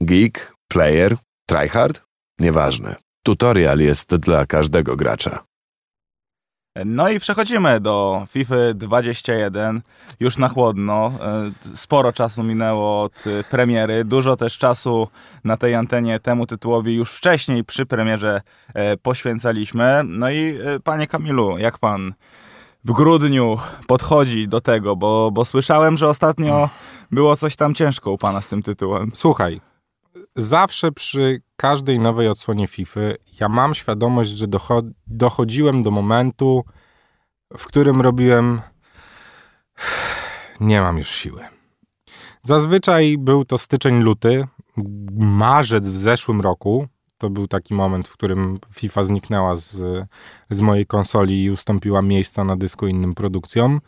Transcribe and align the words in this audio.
Geek, 0.00 0.54
player, 0.68 1.16
tryhard? 1.46 2.02
Nieważne. 2.38 2.96
Tutorial 3.22 3.78
jest 3.78 4.16
dla 4.16 4.46
każdego 4.46 4.96
gracza. 4.96 5.44
No 6.84 7.08
i 7.08 7.20
przechodzimy 7.20 7.80
do 7.80 8.26
FIFA 8.30 8.54
21, 8.74 9.82
już 10.20 10.38
na 10.38 10.48
chłodno. 10.48 11.12
E, 11.22 11.76
sporo 11.76 12.12
czasu 12.12 12.42
minęło 12.42 13.02
od 13.02 13.26
e, 13.26 13.44
premiery, 13.44 14.04
dużo 14.04 14.36
też 14.36 14.58
czasu 14.58 15.08
na 15.44 15.56
tej 15.56 15.74
antenie 15.74 16.20
temu 16.20 16.46
tytułowi 16.46 16.94
już 16.94 17.12
wcześniej 17.12 17.64
przy 17.64 17.86
premierze 17.86 18.42
e, 18.74 18.96
poświęcaliśmy. 18.96 20.02
No 20.04 20.30
i 20.30 20.58
panie 20.84 21.06
Kamilu, 21.06 21.58
jak 21.58 21.78
pan 21.78 22.14
w 22.84 22.92
grudniu 22.92 23.58
podchodzi 23.86 24.48
do 24.48 24.60
tego, 24.60 24.96
bo, 24.96 25.30
bo 25.30 25.44
słyszałem, 25.44 25.96
że 25.96 26.08
ostatnio 26.08 26.68
było 27.10 27.36
coś 27.36 27.56
tam 27.56 27.74
ciężko 27.74 28.10
u 28.10 28.18
pana 28.18 28.42
z 28.42 28.48
tym 28.48 28.62
tytułem. 28.62 29.10
Słuchaj, 29.14 29.60
zawsze 30.36 30.92
przy 30.92 31.42
każdej 31.56 31.98
nowej 31.98 32.28
odsłonie 32.28 32.66
FIFA 32.66 33.00
ja 33.40 33.48
mam 33.48 33.74
świadomość, 33.74 34.30
że 34.30 34.46
dochodziłem 35.06 35.82
do 35.82 35.90
momentu, 35.90 36.64
w 37.58 37.66
którym 37.66 38.00
robiłem 38.00 38.60
nie 40.60 40.80
mam 40.80 40.98
już 40.98 41.08
siły. 41.08 41.44
Zazwyczaj 42.42 43.16
był 43.18 43.44
to 43.44 43.58
styczeń, 43.58 44.00
luty, 44.00 44.46
marzec 45.16 45.88
w 45.88 45.96
zeszłym 45.96 46.40
roku. 46.40 46.88
To 47.18 47.30
był 47.30 47.48
taki 47.48 47.74
moment, 47.74 48.08
w 48.08 48.12
którym 48.12 48.58
FIFA 48.74 49.04
zniknęła 49.04 49.56
z, 49.56 50.06
z 50.50 50.60
mojej 50.60 50.86
konsoli 50.86 51.44
i 51.44 51.50
ustąpiła 51.50 52.02
miejsca 52.02 52.44
na 52.44 52.56
dysku 52.56 52.86
innym 52.86 53.14
produkcjom. 53.14 53.80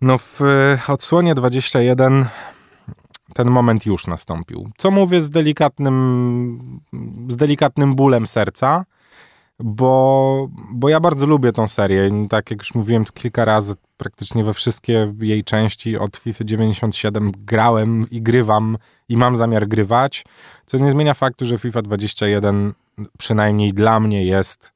No 0.00 0.18
w 0.18 0.40
odsłonie 0.88 1.34
21 1.34 2.26
ten 3.36 3.50
moment 3.50 3.86
już 3.86 4.06
nastąpił. 4.06 4.70
Co 4.78 4.90
mówię 4.90 5.20
z 5.20 5.30
delikatnym, 5.30 6.80
z 7.28 7.36
delikatnym 7.36 7.94
bólem 7.94 8.26
serca, 8.26 8.84
bo, 9.58 10.48
bo 10.70 10.88
ja 10.88 11.00
bardzo 11.00 11.26
lubię 11.26 11.52
tą 11.52 11.68
serię. 11.68 12.26
Tak 12.28 12.50
jak 12.50 12.60
już 12.60 12.74
mówiłem 12.74 13.04
tu 13.04 13.12
kilka 13.12 13.44
razy, 13.44 13.74
praktycznie 13.96 14.44
we 14.44 14.54
wszystkie 14.54 15.14
jej 15.20 15.44
części 15.44 15.98
od 15.98 16.16
FIFA 16.16 16.44
97 16.44 17.32
grałem 17.38 18.10
i 18.10 18.22
grywam 18.22 18.78
i 19.08 19.16
mam 19.16 19.36
zamiar 19.36 19.68
grywać, 19.68 20.24
co 20.66 20.78
nie 20.78 20.90
zmienia 20.90 21.14
faktu, 21.14 21.46
że 21.46 21.58
FIFA 21.58 21.82
21 21.82 22.72
przynajmniej 23.18 23.72
dla 23.72 24.00
mnie 24.00 24.24
jest 24.24 24.72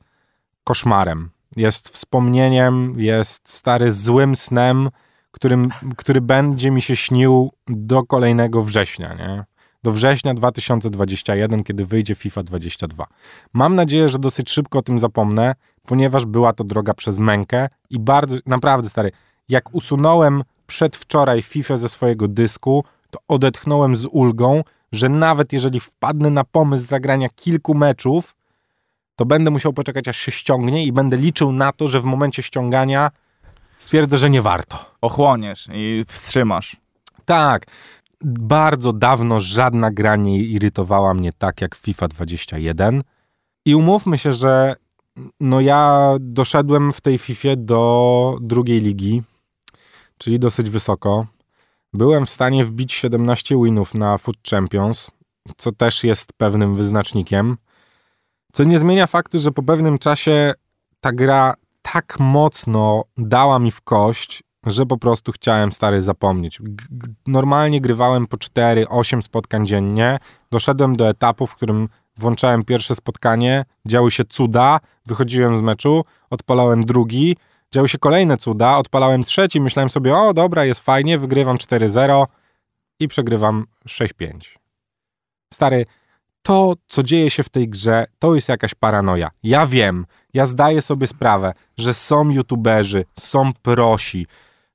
koszmarem. 0.65 1.31
Jest 1.57 1.89
wspomnieniem, 1.89 3.01
jest 3.01 3.49
stary 3.49 3.93
złym 3.93 4.37
snem, 4.37 4.91
którym, 5.31 5.65
który 5.97 6.21
będzie 6.21 6.71
mi 6.71 6.83
się 6.83 6.97
śnił 6.97 7.51
do 7.69 8.03
kolejnego 8.03 8.63
września, 8.63 9.15
nie? 9.15 9.45
Do 9.83 9.93
września 9.93 10.35
2021, 10.35 11.65
kiedy 11.65 11.87
wyjdzie 11.87 12.15
FIFA 12.15 12.43
22. 12.43 13.07
Mam 13.53 13.75
nadzieję, 13.75 14.09
że 14.09 14.19
dosyć 14.19 14.51
szybko 14.51 14.79
o 14.79 14.83
tym 14.83 14.99
zapomnę, 14.99 15.55
ponieważ 15.87 16.27
była 16.27 16.53
to 16.53 16.65
droga 16.65 16.95
przez 16.95 17.19
mękę 17.19 17.69
i 17.91 18.01
bardzo, 18.01 18.37
naprawdę 18.47 18.89
stary, 18.89 19.11
jak 19.49 19.75
usunąłem 19.75 20.43
przedwczoraj 20.67 21.43
FIFA 21.43 21.77
ze 21.77 21.89
swojego 21.89 22.29
dysku, 22.29 22.85
to 23.11 23.19
odetchnąłem 23.29 23.97
z 23.97 24.05
ulgą, 24.05 24.63
że 24.93 25.09
nawet 25.09 25.53
jeżeli 25.53 25.81
wpadnę 25.81 26.31
na 26.31 26.45
pomysł 26.45 26.85
zagrania 26.85 27.29
kilku 27.29 27.75
meczów, 27.75 28.37
to 29.17 29.25
będę 29.25 29.51
musiał 29.51 29.73
poczekać 29.73 30.09
aż 30.09 30.17
się 30.17 30.33
ściągnie 30.33 30.85
i 30.85 30.93
będę 30.93 31.17
liczył 31.17 31.53
na 31.53 31.73
to, 31.73 31.89
że 31.89 32.01
w 32.01 32.05
momencie 32.05 32.43
ściągania 32.43 33.11
stwierdzę, 33.81 34.19
że 34.19 34.31
nie 34.31 34.43
warto. 34.43 34.85
Ochłoniesz 35.01 35.69
i 35.73 36.05
wstrzymasz. 36.09 36.77
Tak. 37.25 37.67
Bardzo 38.25 38.93
dawno 38.93 39.41
żadna 39.41 39.91
gra 39.91 40.17
nie 40.17 40.43
irytowała 40.43 41.15
mnie 41.15 41.33
tak 41.33 41.61
jak 41.61 41.75
FIFA 41.75 42.09
21. 42.09 43.03
I 43.65 43.75
umówmy 43.75 44.19
się, 44.19 44.33
że 44.33 44.77
no 45.41 45.61
ja 45.61 46.15
doszedłem 46.21 46.93
w 46.93 47.01
tej 47.01 47.19
FIFA 47.19 47.49
do 47.57 48.39
drugiej 48.41 48.81
ligi, 48.81 49.23
czyli 50.19 50.39
dosyć 50.39 50.71
wysoko. 50.71 51.27
Byłem 51.93 52.27
w 52.27 52.31
stanie 52.31 52.65
wbić 52.65 52.93
17 52.93 53.55
winów 53.65 53.95
na 53.95 54.19
Foot 54.19 54.37
Champions, 54.51 55.11
co 55.57 55.73
też 55.73 56.05
jest 56.05 56.33
pewnym 56.33 56.77
wyznacznikiem. 56.77 57.57
Co 58.53 58.65
nie 58.65 58.79
zmienia 58.79 59.07
faktu, 59.07 59.39
że 59.39 59.53
po 59.53 59.63
pewnym 59.63 59.99
czasie 59.99 60.53
ta 61.01 61.13
gra 61.13 61.55
tak 61.83 62.21
mocno 62.21 63.05
dała 63.17 63.59
mi 63.59 63.71
w 63.71 63.81
kość, 63.81 64.43
że 64.67 64.87
po 64.87 64.99
prostu 64.99 65.33
chciałem 65.33 65.73
stary 65.73 66.01
zapomnieć. 66.01 66.63
Normalnie 67.27 67.81
grywałem 67.81 68.27
po 68.27 68.37
4-8 68.37 69.23
spotkań 69.23 69.67
dziennie. 69.67 70.19
Doszedłem 70.51 70.97
do 70.97 71.09
etapu, 71.09 71.47
w 71.47 71.55
którym 71.55 71.89
włączałem 72.17 72.65
pierwsze 72.65 72.95
spotkanie, 72.95 73.65
działy 73.87 74.11
się 74.11 74.25
cuda, 74.25 74.81
wychodziłem 75.07 75.57
z 75.57 75.61
meczu, 75.61 76.05
odpalałem 76.31 76.85
drugi, 76.85 77.37
działy 77.75 77.89
się 77.89 77.99
kolejne 77.99 78.37
cuda, 78.37 78.77
odpalałem 78.77 79.25
trzeci, 79.25 79.61
myślałem 79.61 79.91
sobie, 79.91 80.17
o 80.17 80.35
dobra, 80.35 80.65
jest 80.65 80.81
fajnie, 80.81 81.19
wygrywam 81.19 81.57
4-0 81.57 82.25
i 83.01 83.09
przegrywam 83.09 83.67
6-5. 83.89 84.59
Stary, 85.53 85.87
to, 86.51 86.75
co 86.89 87.03
dzieje 87.03 87.31
się 87.31 87.43
w 87.43 87.49
tej 87.49 87.69
grze, 87.69 88.07
to 88.19 88.35
jest 88.35 88.49
jakaś 88.49 88.75
paranoja. 88.75 89.31
Ja 89.43 89.67
wiem, 89.67 90.07
ja 90.35 90.47
zdaję 90.47 90.83
sobie 90.83 91.07
sprawę, 91.07 91.53
że 91.79 91.95
są 91.95 92.31
youtuberzy, 92.31 93.05
są 93.19 93.53
prosi, 93.63 94.27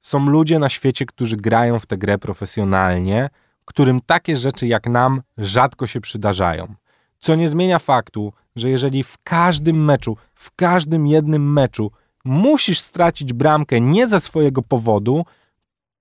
są 0.01 0.25
ludzie 0.25 0.59
na 0.59 0.69
świecie, 0.69 1.05
którzy 1.05 1.37
grają 1.37 1.79
w 1.79 1.85
tę 1.85 1.97
grę 1.97 2.17
profesjonalnie, 2.17 3.29
którym 3.65 4.01
takie 4.05 4.35
rzeczy 4.35 4.67
jak 4.67 4.87
nam 4.87 5.21
rzadko 5.37 5.87
się 5.87 6.01
przydarzają. 6.01 6.75
Co 7.19 7.35
nie 7.35 7.49
zmienia 7.49 7.79
faktu, 7.79 8.33
że 8.55 8.69
jeżeli 8.69 9.03
w 9.03 9.17
każdym 9.23 9.85
meczu, 9.85 10.17
w 10.35 10.55
każdym 10.55 11.07
jednym 11.07 11.53
meczu 11.53 11.91
musisz 12.25 12.79
stracić 12.79 13.33
bramkę 13.33 13.81
nie 13.81 14.07
ze 14.07 14.19
swojego 14.19 14.61
powodu, 14.61 15.25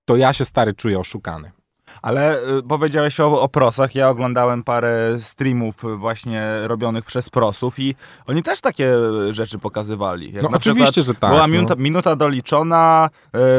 to 0.05 0.15
ja 0.15 0.33
się 0.33 0.45
stary 0.45 0.73
czuję 0.73 0.99
oszukany. 0.99 1.51
Ale 2.01 2.39
y, 2.57 2.63
powiedziałeś 2.69 3.19
o, 3.19 3.41
o 3.41 3.49
prosach. 3.49 3.95
Ja 3.95 4.09
oglądałem 4.09 4.63
parę 4.63 5.15
streamów 5.19 5.75
właśnie 5.97 6.45
robionych 6.63 7.05
przez 7.05 7.29
prosów 7.29 7.79
i 7.79 7.95
oni 8.27 8.43
też 8.43 8.61
takie 8.61 8.93
rzeczy 9.31 9.59
pokazywali. 9.59 10.33
Jak 10.33 10.43
no 10.43 10.49
oczywiście, 10.53 11.03
że 11.03 11.15
tak. 11.15 11.31
Była 11.31 11.47
minuta, 11.47 11.75
no. 11.77 11.83
minuta 11.83 12.15
doliczona, 12.15 13.09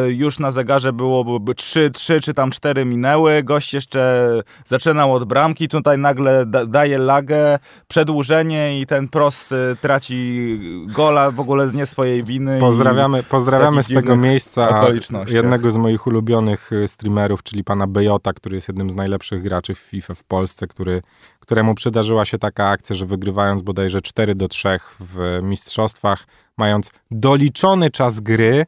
y, 0.07 0.13
już 0.13 0.39
na 0.39 0.51
zegarze 0.51 0.93
było 0.93 1.41
3, 1.57 1.91
3 1.91 2.21
czy 2.21 2.35
tam 2.35 2.51
4 2.51 2.85
minęły, 2.85 3.43
gość 3.43 3.75
jeszcze 3.75 4.31
zaczynał 4.65 5.15
od 5.15 5.25
bramki, 5.25 5.69
tutaj 5.69 5.99
nagle 5.99 6.47
da, 6.47 6.67
daje 6.67 6.99
lagę, 6.99 7.59
przedłużenie 7.89 8.81
i 8.81 8.87
ten 8.87 9.09
pros 9.09 9.53
y, 9.53 9.77
traci 9.81 10.87
gola 10.87 11.31
w 11.31 11.41
ogóle 11.41 11.69
z 11.69 11.75
nie 11.75 11.87
swojej 11.87 12.25
winy. 12.25 12.61
Pozdrawiamy, 12.61 13.23
pozdrawiamy 13.23 13.83
z 13.83 13.89
tego 13.89 14.17
miejsca 14.17 14.85
jednego 15.29 15.71
z 15.71 15.77
moich 15.77 16.07
ulubionych 16.07 16.71
streamerów, 16.87 17.43
czyli 17.43 17.65
pana 17.65 17.87
Bejota, 18.27 18.41
który 18.41 18.57
jest 18.57 18.69
jednym 18.69 18.91
z 18.91 18.95
najlepszych 18.95 19.43
graczy 19.43 19.75
w 19.75 19.79
FIFA 19.79 20.15
w 20.15 20.25
Polsce, 20.25 20.67
który, 20.67 21.03
któremu 21.41 21.75
przydarzyła 21.75 22.25
się 22.25 22.39
taka 22.39 22.69
akcja, 22.69 22.97
że 22.97 23.07
wygrywając 23.07 23.63
bodajże 23.63 24.01
4 24.01 24.35
do 24.35 24.49
3 24.49 24.69
w 25.01 25.41
mistrzostwach, 25.43 26.27
mając 26.57 26.93
doliczony 27.11 27.91
czas 27.91 28.21
gry, 28.21 28.67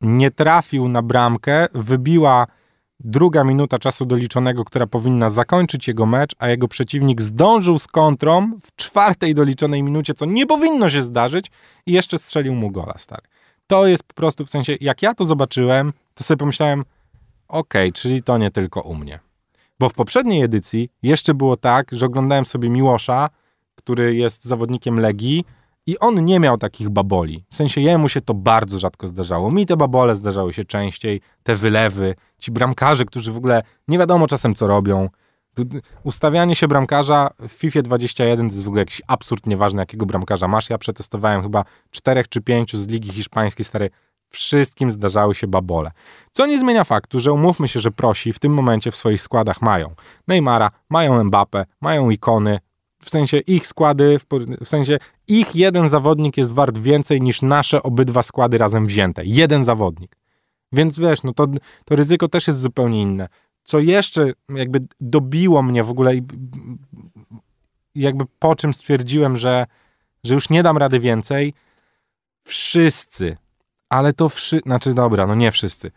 nie 0.00 0.30
trafił 0.30 0.88
na 0.88 1.02
bramkę, 1.02 1.66
wybiła 1.74 2.46
druga 3.00 3.44
minuta 3.44 3.78
czasu 3.78 4.06
doliczonego, 4.06 4.64
która 4.64 4.86
powinna 4.86 5.30
zakończyć 5.30 5.88
jego 5.88 6.06
mecz, 6.06 6.34
a 6.38 6.48
jego 6.48 6.68
przeciwnik 6.68 7.22
zdążył 7.22 7.78
z 7.78 7.86
kontrą 7.86 8.52
w 8.62 8.76
czwartej 8.76 9.34
doliczonej 9.34 9.82
minucie, 9.82 10.14
co 10.14 10.26
nie 10.26 10.46
powinno 10.46 10.90
się 10.90 11.02
zdarzyć 11.02 11.50
i 11.86 11.92
jeszcze 11.92 12.18
strzelił 12.18 12.54
mu 12.54 12.70
gola, 12.70 12.94
stary. 12.98 13.22
To 13.66 13.86
jest 13.86 14.02
po 14.02 14.14
prostu, 14.14 14.44
w 14.44 14.50
sensie, 14.50 14.76
jak 14.80 15.02
ja 15.02 15.14
to 15.14 15.24
zobaczyłem, 15.24 15.92
to 16.14 16.24
sobie 16.24 16.38
pomyślałem, 16.38 16.84
Okej, 17.48 17.88
okay, 17.88 17.92
czyli 17.92 18.22
to 18.22 18.38
nie 18.38 18.50
tylko 18.50 18.80
u 18.80 18.94
mnie. 18.94 19.18
Bo 19.78 19.88
w 19.88 19.94
poprzedniej 19.94 20.42
edycji 20.42 20.90
jeszcze 21.02 21.34
było 21.34 21.56
tak, 21.56 21.88
że 21.92 22.06
oglądałem 22.06 22.44
sobie 22.44 22.70
Miłosza, 22.70 23.30
który 23.74 24.14
jest 24.14 24.44
zawodnikiem 24.44 25.00
Legii 25.00 25.44
i 25.86 25.98
on 25.98 26.24
nie 26.24 26.40
miał 26.40 26.58
takich 26.58 26.88
baboli. 26.88 27.44
W 27.50 27.56
sensie 27.56 27.80
jemu 27.80 28.08
się 28.08 28.20
to 28.20 28.34
bardzo 28.34 28.78
rzadko 28.78 29.06
zdarzało. 29.06 29.50
Mi 29.50 29.66
te 29.66 29.76
babole 29.76 30.16
zdarzały 30.16 30.52
się 30.52 30.64
częściej, 30.64 31.20
te 31.42 31.54
wylewy, 31.54 32.14
ci 32.38 32.52
bramkarze, 32.52 33.04
którzy 33.04 33.32
w 33.32 33.36
ogóle 33.36 33.62
nie 33.88 33.98
wiadomo 33.98 34.26
czasem 34.26 34.54
co 34.54 34.66
robią. 34.66 35.08
Ustawianie 36.04 36.54
się 36.54 36.68
bramkarza 36.68 37.30
w 37.40 37.52
FIFA 37.52 37.82
21 37.82 38.48
to 38.48 38.54
jest 38.54 38.64
w 38.64 38.68
ogóle 38.68 38.82
jakiś 38.82 39.02
absurd, 39.06 39.46
nieważne 39.46 39.82
jakiego 39.82 40.06
bramkarza 40.06 40.48
masz. 40.48 40.70
Ja 40.70 40.78
przetestowałem 40.78 41.42
chyba 41.42 41.64
czterech 41.90 42.28
czy 42.28 42.40
pięciu 42.40 42.78
z 42.78 42.88
Ligi 42.88 43.10
Hiszpańskiej, 43.10 43.64
stary, 43.64 43.90
Wszystkim 44.30 44.90
zdarzały 44.90 45.34
się 45.34 45.46
babole. 45.46 45.90
Co 46.32 46.46
nie 46.46 46.60
zmienia 46.60 46.84
faktu, 46.84 47.20
że 47.20 47.32
umówmy 47.32 47.68
się, 47.68 47.80
że 47.80 47.90
prosi 47.90 48.32
w 48.32 48.38
tym 48.38 48.54
momencie 48.54 48.90
w 48.90 48.96
swoich 48.96 49.22
składach 49.22 49.62
mają 49.62 49.94
Neymara, 50.28 50.70
mają 50.88 51.24
Mbappe, 51.24 51.66
mają 51.80 52.10
ikony, 52.10 52.58
w 53.04 53.10
sensie 53.10 53.38
ich 53.38 53.66
składy, 53.66 54.18
w 54.64 54.68
sensie 54.68 54.98
ich 55.28 55.56
jeden 55.56 55.88
zawodnik 55.88 56.36
jest 56.36 56.52
wart 56.52 56.78
więcej 56.78 57.20
niż 57.20 57.42
nasze 57.42 57.82
obydwa 57.82 58.22
składy 58.22 58.58
razem 58.58 58.86
wzięte. 58.86 59.22
Jeden 59.24 59.64
zawodnik. 59.64 60.16
Więc 60.72 60.98
wiesz, 60.98 61.22
no 61.22 61.32
to, 61.32 61.46
to 61.84 61.96
ryzyko 61.96 62.28
też 62.28 62.46
jest 62.46 62.60
zupełnie 62.60 63.02
inne. 63.02 63.28
co 63.64 63.78
jeszcze 63.78 64.32
jakby 64.54 64.86
dobiło 65.00 65.62
mnie 65.62 65.84
w 65.84 65.90
ogóle 65.90 66.16
i 66.16 66.22
jakby 67.94 68.24
po 68.38 68.56
czym 68.56 68.74
stwierdziłem, 68.74 69.36
że, 69.36 69.66
że 70.24 70.34
już 70.34 70.50
nie 70.50 70.62
dam 70.62 70.76
rady 70.76 71.00
więcej, 71.00 71.54
wszyscy, 72.44 73.36
ale 73.88 74.12
to 74.12 74.28
wszyscy, 74.28 74.60
znaczy 74.66 74.94
dobra, 74.94 75.26
no 75.26 75.34
nie 75.34 75.52
wszyscy, 75.52 75.90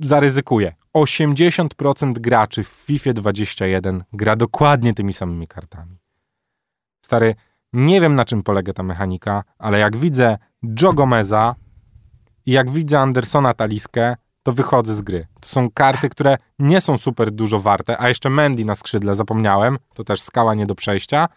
zaryzykuję. 0.00 0.74
80% 0.96 2.12
graczy 2.12 2.64
w 2.64 2.68
FIFA 2.68 3.12
21 3.12 4.04
gra 4.12 4.36
dokładnie 4.36 4.94
tymi 4.94 5.12
samymi 5.12 5.48
kartami. 5.48 5.98
Stary, 7.04 7.34
nie 7.72 8.00
wiem 8.00 8.14
na 8.14 8.24
czym 8.24 8.42
polega 8.42 8.72
ta 8.72 8.82
mechanika, 8.82 9.44
ale 9.58 9.78
jak 9.78 9.96
widzę 9.96 10.38
Joe 10.82 10.92
Gomeza 10.92 11.54
i 12.46 12.52
jak 12.52 12.70
widzę 12.70 13.00
Andersona 13.00 13.54
Taliskę, 13.54 14.16
to 14.42 14.52
wychodzę 14.52 14.94
z 14.94 15.02
gry. 15.02 15.26
To 15.40 15.48
są 15.48 15.70
karty, 15.70 16.08
które 16.08 16.38
nie 16.58 16.80
są 16.80 16.98
super 16.98 17.32
dużo 17.32 17.60
warte, 17.60 18.00
a 18.00 18.08
jeszcze 18.08 18.30
Mendy 18.30 18.64
na 18.64 18.74
skrzydle, 18.74 19.14
zapomniałem, 19.14 19.78
to 19.94 20.04
też 20.04 20.22
skała 20.22 20.54
nie 20.54 20.66
do 20.66 20.74
przejścia. 20.74 21.28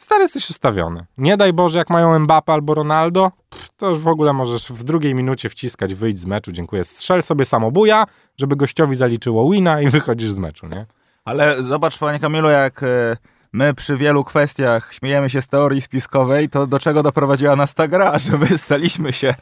Stary 0.00 0.22
jesteś 0.22 0.50
ustawiony. 0.50 1.06
Nie 1.18 1.36
daj 1.36 1.52
Boże, 1.52 1.78
jak 1.78 1.90
mają 1.90 2.18
Mbappe 2.18 2.52
albo 2.52 2.74
Ronaldo, 2.74 3.30
to 3.76 3.88
już 3.90 3.98
w 3.98 4.08
ogóle 4.08 4.32
możesz 4.32 4.72
w 4.72 4.84
drugiej 4.84 5.14
minucie 5.14 5.48
wciskać, 5.48 5.94
wyjść 5.94 6.18
z 6.18 6.26
meczu, 6.26 6.52
dziękuję. 6.52 6.84
Strzel 6.84 7.22
sobie 7.22 7.44
samobuja, 7.44 8.06
żeby 8.36 8.56
gościowi 8.56 8.96
zaliczyło 8.96 9.50
wina 9.50 9.80
i 9.80 9.88
wychodzisz 9.98 10.30
z 10.30 10.38
meczu, 10.38 10.66
nie? 10.66 10.86
Ale 11.24 11.62
zobacz, 11.62 11.98
panie 11.98 12.18
Kamilu, 12.18 12.48
jak 12.48 12.82
e, 12.82 13.16
my 13.52 13.74
przy 13.74 13.96
wielu 13.96 14.24
kwestiach 14.24 14.94
śmiejemy 14.94 15.30
się 15.30 15.42
z 15.42 15.46
teorii 15.46 15.80
spiskowej, 15.80 16.48
to 16.48 16.66
do 16.66 16.78
czego 16.78 17.02
doprowadziła 17.02 17.56
nas 17.56 17.74
ta 17.74 17.88
gra, 17.88 18.18
że 18.24 18.38
my 18.38 18.58
staliśmy 18.58 19.12
się 19.12 19.34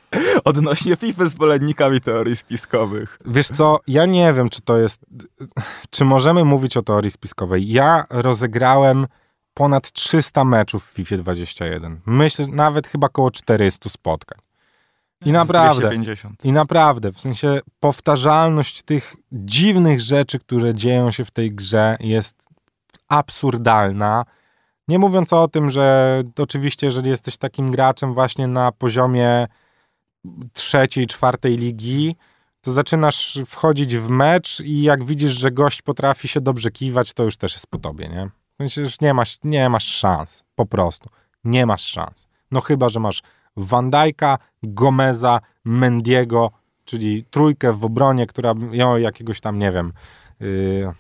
odnośnie 0.45 0.97
FIFA 0.97 1.27
zwolennikami 1.27 2.01
teorii 2.01 2.37
spiskowych. 2.37 3.19
Wiesz 3.27 3.49
co, 3.49 3.81
ja 3.87 4.07
nie 4.07 4.33
wiem, 4.33 4.49
czy 4.49 4.61
to 4.61 4.79
jest, 4.79 5.07
czy 5.91 6.05
możemy 6.05 6.45
mówić 6.45 6.77
o 6.77 6.83
teorii 6.83 7.11
spiskowej. 7.11 7.69
Ja 7.69 8.05
rozegrałem 8.11 9.07
ponad 9.59 9.93
300 9.93 10.45
meczów 10.45 10.87
w 10.87 10.93
FIFA 10.93 11.17
21. 11.17 12.01
Myślę, 12.07 12.47
nawet 12.53 12.87
chyba 12.87 13.07
około 13.07 13.31
400 13.31 13.89
spotkań. 13.89 14.39
I 15.25 15.33
naprawdę, 15.33 15.81
250. 15.81 16.45
i 16.45 16.53
naprawdę, 16.53 17.13
w 17.13 17.21
sensie 17.21 17.61
powtarzalność 17.81 18.83
tych 18.83 19.17
dziwnych 19.33 20.01
rzeczy, 20.01 20.39
które 20.39 20.75
dzieją 20.75 21.11
się 21.11 21.25
w 21.25 21.31
tej 21.31 21.53
grze 21.53 21.97
jest 22.01 22.49
absurdalna. 23.09 24.25
Nie 24.89 24.99
mówiąc 24.99 25.33
o 25.33 25.49
tym, 25.49 25.71
że 25.71 26.23
oczywiście, 26.39 26.87
jeżeli 26.87 27.11
jesteś 27.11 27.37
takim 27.37 27.71
graczem 27.71 28.15
właśnie 28.15 28.47
na 28.47 28.73
poziomie 28.73 29.47
trzeciej, 30.53 31.07
czwartej 31.07 31.57
ligi, 31.57 32.17
to 32.61 32.73
zaczynasz 32.73 33.39
wchodzić 33.47 33.97
w 33.97 34.09
mecz 34.09 34.61
i 34.61 34.83
jak 34.83 35.05
widzisz, 35.05 35.33
że 35.33 35.51
gość 35.51 35.83
potrafi 35.83 36.29
się 36.29 36.41
dobrze 36.41 36.71
kiwać, 36.71 37.13
to 37.13 37.25
już 37.25 37.37
też 37.37 37.53
jest 37.53 37.67
po 37.67 37.79
tobie, 37.79 38.09
nie? 38.09 38.38
Myślisz, 38.59 39.01
nie 39.01 39.15
masz, 39.15 39.39
nie 39.45 39.69
masz 39.69 39.87
szans, 39.87 40.45
po 40.55 40.67
prostu. 40.67 41.11
Nie 41.45 41.67
masz 41.67 41.85
szans. 41.85 42.29
No 42.51 42.61
chyba, 42.61 42.89
że 42.89 43.01
masz 43.01 43.23
Van 43.57 43.91
Dijk'a, 43.91 44.39
Gomeza, 44.63 45.41
Mendiego, 45.65 46.51
czyli 46.85 47.25
trójkę 47.31 47.73
w 47.73 47.85
obronie, 47.85 48.27
która 48.27 48.55
miała 48.55 48.99
jakiegoś 48.99 49.41
tam, 49.41 49.59
nie 49.59 49.73
wiem, 49.73 49.93
yy, 50.41 50.93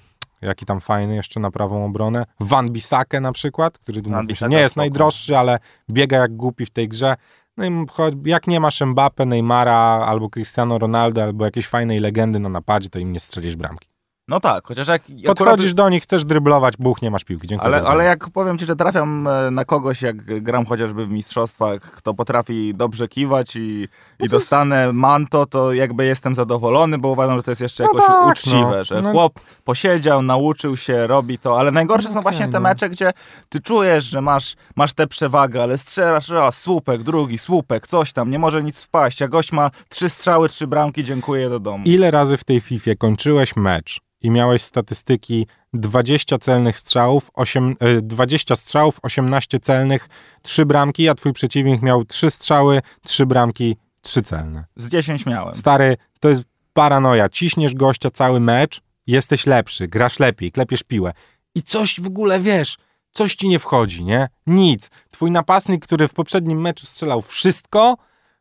jaki 0.42 0.66
tam 0.66 0.80
fajny 0.80 1.14
jeszcze 1.14 1.40
na 1.40 1.50
prawą 1.50 1.84
obronę. 1.84 2.24
Van 2.40 2.70
Bissakę 2.70 3.20
na 3.20 3.32
przykład, 3.32 3.78
który 3.78 4.02
Bissaka 4.26 4.50
nie 4.50 4.58
jest 4.58 4.72
spoko. 4.72 4.82
najdroższy, 4.82 5.38
ale 5.38 5.58
biega 5.90 6.18
jak 6.18 6.36
głupi 6.36 6.66
w 6.66 6.70
tej 6.70 6.88
grze. 6.88 7.16
No 7.56 7.64
i 7.66 7.86
jak 8.24 8.46
nie 8.46 8.60
masz 8.60 8.80
Mbappe, 8.80 9.26
Neymara 9.26 9.74
albo 10.06 10.30
Cristiano 10.30 10.78
Ronaldo, 10.78 11.22
albo 11.22 11.44
jakiejś 11.44 11.66
fajnej 11.66 11.98
legendy 11.98 12.38
na 12.38 12.48
napadzie, 12.48 12.88
to 12.88 12.98
im 12.98 13.12
nie 13.12 13.20
strzelisz 13.20 13.56
bramki. 13.56 13.88
No 14.28 14.40
tak, 14.40 14.66
chociaż 14.66 14.88
jak... 14.88 15.02
Podchodzisz 15.26 15.74
do 15.74 15.88
nich, 15.88 16.02
chcesz 16.02 16.24
dryblować, 16.24 16.76
buch, 16.76 17.02
nie 17.02 17.10
masz 17.10 17.24
piłki. 17.24 17.46
Dziękuję 17.46 17.74
Ale, 17.74 17.88
ale 17.88 18.04
jak 18.04 18.30
powiem 18.30 18.58
ci, 18.58 18.66
że 18.66 18.76
trafiam 18.76 19.28
e, 19.28 19.50
na 19.50 19.64
kogoś, 19.64 20.02
jak 20.02 20.42
gram 20.42 20.66
chociażby 20.66 21.06
w 21.06 21.10
mistrzostwach, 21.10 21.80
kto 21.80 22.14
potrafi 22.14 22.74
dobrze 22.74 23.08
kiwać 23.08 23.56
i, 23.56 23.88
No 24.20 24.26
i 24.26 24.28
dostanę 24.28 24.92
manto, 24.92 25.46
to 25.46 25.72
jakby 25.72 26.04
jestem 26.06 26.34
zadowolony, 26.34 26.98
bo 26.98 27.08
uważam, 27.08 27.36
że 27.36 27.42
to 27.42 27.50
jest 27.50 27.60
jeszcze 27.60 27.84
No 27.84 27.90
jakoś 27.92 28.06
tak, 28.06 28.26
uczciwe, 28.26 28.76
no. 28.78 28.84
że 28.84 29.02
No. 29.02 29.10
chłop 29.10 29.40
posiedział, 29.64 30.22
nauczył 30.22 30.76
się, 30.76 31.06
robi 31.06 31.38
to, 31.38 31.60
ale 31.60 31.70
najgorsze 31.70 32.08
są 32.08 32.12
okej, 32.12 32.22
właśnie 32.22 32.46
te 32.46 32.52
no. 32.52 32.60
mecze, 32.60 32.88
gdzie 32.90 33.10
ty 33.48 33.60
czujesz, 33.60 34.04
że 34.04 34.20
masz, 34.20 34.56
masz 34.76 34.92
tę 34.92 35.06
przewagę, 35.06 35.62
ale 35.62 35.78
strzelasz 35.78 36.28
raz, 36.28 36.58
słupek, 36.58 37.02
drugi, 37.02 37.38
słupek, 37.38 37.86
coś 37.86 38.12
tam, 38.12 38.30
nie 38.30 38.38
może 38.38 38.62
nic 38.62 38.82
wpaść, 38.82 39.22
a 39.22 39.28
gość 39.28 39.52
ma 39.52 39.70
trzy 39.88 40.08
strzały, 40.08 40.48
trzy 40.48 40.66
bramki, 40.66 41.04
dziękuję 41.04 41.48
do 41.48 41.60
domu. 41.60 41.84
Ile 41.86 42.10
razy 42.10 42.36
w 42.36 42.44
tej 42.44 42.60
FIFA 42.60 42.90
kończyłeś 42.98 43.56
mecz 43.56 44.00
i 44.20 44.30
miałeś 44.30 44.62
statystyki 44.62 45.46
20 45.72 46.38
celnych 46.38 46.78
strzałów, 46.78 47.30
8, 47.34 47.76
e, 47.80 48.02
20 48.02 48.56
strzałów, 48.56 48.98
18 49.02 49.60
celnych, 49.60 50.08
3 50.42 50.66
bramki, 50.66 51.08
a 51.08 51.14
twój 51.14 51.32
przeciwnik 51.32 51.82
miał 51.82 52.04
3 52.04 52.30
strzały, 52.30 52.82
3 53.04 53.26
bramki, 53.26 53.76
3 54.00 54.22
celne. 54.22 54.64
Z 54.76 54.88
10 54.88 55.26
miałem. 55.26 55.54
Stary, 55.54 55.96
to 56.20 56.28
jest 56.28 56.44
paranoja. 56.72 57.28
Ciśniesz 57.28 57.74
gościa 57.74 58.10
cały 58.10 58.40
mecz, 58.40 58.80
jesteś 59.06 59.46
lepszy, 59.46 59.88
grasz 59.88 60.18
lepiej, 60.18 60.52
klepiesz 60.52 60.82
piłę 60.82 61.12
i 61.58 61.62
coś 61.62 62.00
w 62.00 62.06
ogóle 62.06 62.40
wiesz, 62.40 62.76
coś 63.10 63.34
ci 63.34 63.48
nie 63.48 63.58
wchodzi, 63.58 64.04
nie? 64.04 64.28
Nic. 64.46 64.90
Twój 65.10 65.30
napastnik, 65.30 65.86
który 65.86 66.08
w 66.08 66.14
poprzednim 66.14 66.60
meczu 66.60 66.86
strzelał 66.86 67.22
wszystko, 67.22 67.96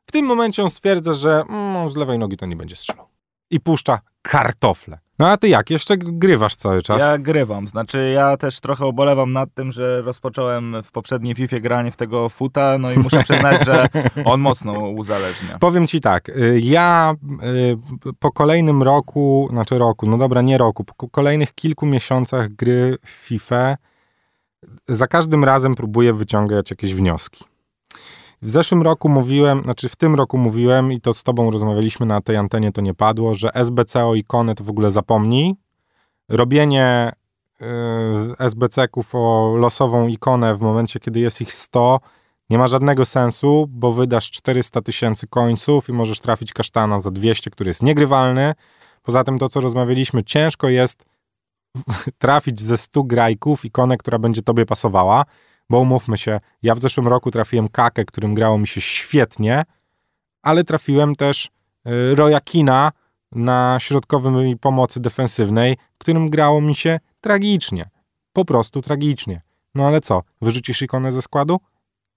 w 0.05 0.11
tym 0.11 0.25
momencie 0.25 0.63
on 0.63 0.69
stwierdza, 0.69 1.13
że 1.13 1.43
mm, 1.49 1.89
z 1.89 1.95
lewej 1.95 2.19
nogi 2.19 2.37
to 2.37 2.45
nie 2.45 2.55
będzie 2.55 2.75
strzelał. 2.75 3.07
I 3.51 3.59
puszcza 3.59 3.99
kartofle. 4.21 4.99
No 5.19 5.27
a 5.27 5.37
ty 5.37 5.47
jak? 5.47 5.69
Jeszcze 5.69 5.97
grywasz 5.97 6.55
cały 6.55 6.81
czas? 6.81 6.99
Ja 6.99 7.17
grywam, 7.17 7.67
znaczy 7.67 8.11
ja 8.15 8.37
też 8.37 8.59
trochę 8.59 8.85
ubolewam 8.85 9.33
nad 9.33 9.53
tym, 9.53 9.71
że 9.71 10.01
rozpocząłem 10.01 10.75
w 10.83 10.91
poprzedniej 10.91 11.35
FIFA 11.35 11.59
granie 11.59 11.91
w 11.91 11.97
tego 11.97 12.29
futa, 12.29 12.77
no 12.77 12.91
i 12.91 12.97
muszę 12.97 13.23
przyznać, 13.23 13.65
że 13.65 13.87
on 14.25 14.41
mocno 14.41 14.71
uzależnia. 14.73 15.57
Powiem 15.59 15.87
ci 15.87 16.01
tak, 16.01 16.29
y, 16.29 16.59
ja 16.63 17.15
y, 17.43 18.13
po 18.19 18.31
kolejnym 18.31 18.83
roku, 18.83 19.47
znaczy 19.51 19.77
roku, 19.77 20.07
no 20.07 20.17
dobra, 20.17 20.41
nie 20.41 20.57
roku, 20.57 20.83
po 20.83 21.09
kolejnych 21.09 21.53
kilku 21.53 21.85
miesiącach 21.85 22.49
gry 22.49 22.97
w 23.05 23.09
FIFA 23.09 23.75
za 24.87 25.07
każdym 25.07 25.43
razem 25.43 25.75
próbuję 25.75 26.13
wyciągać 26.13 26.71
jakieś 26.71 26.93
wnioski. 26.93 27.45
W 28.41 28.49
zeszłym 28.49 28.81
roku 28.81 29.09
mówiłem, 29.09 29.63
znaczy 29.63 29.89
w 29.89 29.95
tym 29.95 30.15
roku 30.15 30.37
mówiłem 30.37 30.91
i 30.91 31.01
to 31.01 31.13
z 31.13 31.23
tobą 31.23 31.51
rozmawialiśmy 31.51 32.05
na 32.05 32.21
tej 32.21 32.37
antenie, 32.37 32.71
to 32.71 32.81
nie 32.81 32.93
padło, 32.93 33.33
że 33.33 33.53
SBC 33.53 34.05
o 34.05 34.15
ikonę 34.15 34.55
to 34.55 34.63
w 34.63 34.69
ogóle 34.69 34.91
zapomnij. 34.91 35.55
Robienie 36.29 37.11
y, 37.61 37.65
SBC-ków 38.39 39.15
o 39.15 39.55
losową 39.57 40.07
ikonę 40.07 40.55
w 40.55 40.61
momencie, 40.61 40.99
kiedy 40.99 41.19
jest 41.19 41.41
ich 41.41 41.53
100 41.53 41.99
nie 42.49 42.57
ma 42.57 42.67
żadnego 42.67 43.05
sensu, 43.05 43.65
bo 43.69 43.91
wydasz 43.91 44.31
400 44.31 44.81
tysięcy 44.81 45.27
końców 45.27 45.89
i 45.89 45.93
możesz 45.93 46.19
trafić 46.19 46.53
kasztana 46.53 46.99
za 46.99 47.11
200, 47.11 47.51
który 47.51 47.69
jest 47.69 47.83
niegrywalny. 47.83 48.53
Poza 49.03 49.23
tym 49.23 49.39
to, 49.39 49.49
co 49.49 49.59
rozmawialiśmy, 49.59 50.23
ciężko 50.23 50.69
jest 50.69 51.05
trafić 52.19 52.61
ze 52.61 52.77
100 52.77 53.03
grajków 53.03 53.65
ikonę, 53.65 53.97
która 53.97 54.19
będzie 54.19 54.41
tobie 54.41 54.65
pasowała, 54.65 55.25
bo 55.69 55.79
umówmy 55.79 56.17
się, 56.17 56.39
ja 56.63 56.75
w 56.75 56.79
zeszłym 56.79 57.07
roku 57.07 57.31
trafiłem 57.31 57.67
Kakę, 57.69 58.05
którym 58.05 58.35
grało 58.35 58.57
mi 58.57 58.67
się 58.67 58.81
świetnie, 58.81 59.63
ale 60.41 60.63
trafiłem 60.63 61.15
też 61.15 61.45
y, 61.45 62.15
Roya 62.15 62.41
Kina 62.43 62.91
na 63.31 63.77
środkowym 63.79 64.57
pomocy 64.59 64.99
defensywnej, 64.99 65.77
którym 65.97 66.29
grało 66.29 66.61
mi 66.61 66.75
się 66.75 66.99
tragicznie. 67.21 67.89
Po 68.33 68.45
prostu 68.45 68.81
tragicznie. 68.81 69.41
No 69.75 69.87
ale 69.87 70.01
co, 70.01 70.23
wyrzucisz 70.41 70.81
ikonę 70.81 71.11
ze 71.11 71.21
składu? 71.21 71.59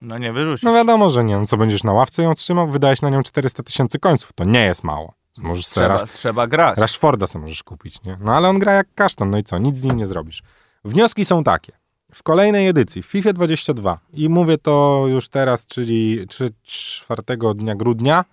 No 0.01 0.19
nie 0.19 0.33
wyrzucisz. 0.33 0.63
No 0.63 0.73
wiadomo, 0.73 1.11
że 1.11 1.25
nie. 1.25 1.39
No 1.39 1.47
co 1.47 1.57
będziesz 1.57 1.85
na 1.85 1.93
ławce 1.93 2.23
ją 2.23 2.35
trzymał? 2.35 2.69
Wydałeś 2.69 3.03
na 3.03 3.11
nią 3.11 3.23
400 3.23 3.63
tysięcy 3.63 3.99
końców. 3.99 4.33
To 4.33 4.45
nie 4.45 4.65
jest 4.65 4.85
mało. 4.85 5.15
Możesz 5.39 5.67
trzeba, 5.67 6.07
trzeba 6.07 6.47
grać. 6.47 6.79
Rashforda 6.79 7.27
sobie 7.27 7.43
możesz 7.43 7.63
kupić, 7.63 8.03
nie? 8.03 8.17
No 8.21 8.37
ale 8.37 8.49
on 8.49 8.59
gra 8.59 8.73
jak 8.73 8.95
kasztan, 8.95 9.31
no 9.31 9.39
i 9.39 9.45
co? 9.45 9.59
Nic 9.59 9.77
z 9.77 9.85
nim 9.85 9.97
nie 9.97 10.07
zrobisz. 10.07 10.43
Wnioski 10.85 11.25
są 11.25 11.45
takie. 11.45 11.80
W 12.13 12.23
kolejnej 12.23 12.69
edycji, 12.69 13.03
w 13.03 13.07
FIFA 13.07 13.33
22, 13.33 13.99
i 14.13 14.29
mówię 14.29 14.59
to 14.59 15.05
już 15.09 15.29
teraz, 15.29 15.67
czyli 15.67 16.27
3-4 16.27 17.55
dnia 17.55 17.75
grudnia, 17.75 18.25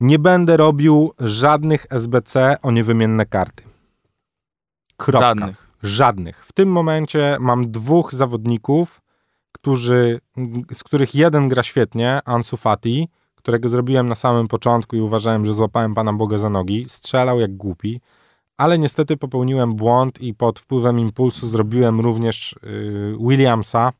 nie 0.00 0.18
będę 0.18 0.56
robił 0.56 1.12
żadnych 1.18 1.86
SBC 1.90 2.56
o 2.62 2.70
niewymienne 2.70 3.26
karty. 3.26 3.62
Kropka. 4.96 5.28
Żadnych. 5.28 5.70
Żadnych. 5.82 6.46
W 6.46 6.52
tym 6.52 6.68
momencie 6.68 7.36
mam 7.40 7.70
dwóch 7.70 8.14
zawodników, 8.14 9.00
którzy, 9.52 10.20
z 10.72 10.84
których 10.84 11.14
jeden 11.14 11.48
gra 11.48 11.62
świetnie, 11.62 12.20
Ansu 12.24 12.56
Fati, 12.56 13.08
którego 13.34 13.68
zrobiłem 13.68 14.08
na 14.08 14.14
samym 14.14 14.48
początku 14.48 14.96
i 14.96 15.00
uważałem, 15.00 15.46
że 15.46 15.54
złapałem 15.54 15.94
Pana 15.94 16.12
Boga 16.12 16.38
za 16.38 16.50
nogi. 16.50 16.84
Strzelał 16.88 17.40
jak 17.40 17.56
głupi, 17.56 18.00
ale 18.60 18.78
niestety 18.78 19.16
popełniłem 19.16 19.74
błąd 19.74 20.20
i 20.20 20.34
pod 20.34 20.58
wpływem 20.58 20.98
impulsu 20.98 21.46
zrobiłem 21.46 22.00
również 22.00 22.52
y, 22.52 23.16
Williamsa, 23.20 23.92